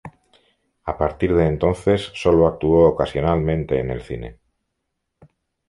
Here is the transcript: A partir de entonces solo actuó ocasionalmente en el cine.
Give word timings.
A 0.91 0.97
partir 0.97 1.35
de 1.35 1.45
entonces 1.45 2.09
solo 2.15 2.47
actuó 2.47 2.87
ocasionalmente 2.87 3.79
en 3.79 3.91
el 3.91 4.01
cine. 4.01 4.39